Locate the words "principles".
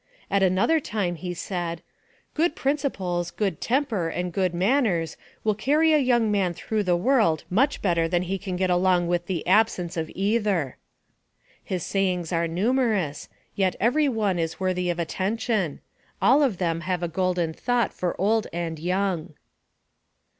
2.55-3.29